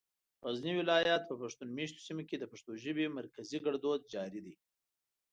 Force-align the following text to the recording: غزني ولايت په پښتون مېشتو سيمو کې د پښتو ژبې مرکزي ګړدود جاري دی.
غزني 0.45 0.73
ولايت 0.81 1.21
په 1.27 1.35
پښتون 1.41 1.67
مېشتو 1.77 2.05
سيمو 2.07 2.23
کې 2.29 2.35
د 2.39 2.45
پښتو 2.51 2.71
ژبې 2.83 3.05
مرکزي 3.17 3.57
ګړدود 3.65 4.01
جاري 4.13 4.41
دی. 4.45 4.55